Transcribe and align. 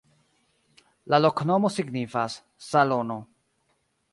La 1.13 1.19
loknomo 1.25 1.71
signifas: 1.75 2.39
salono. 2.71 3.19